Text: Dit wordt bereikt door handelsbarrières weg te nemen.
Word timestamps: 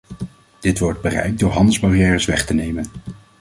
Dit 0.59 0.79
wordt 0.79 1.01
bereikt 1.01 1.39
door 1.39 1.51
handelsbarrières 1.51 2.25
weg 2.25 2.45
te 2.45 2.53
nemen. 2.53 2.85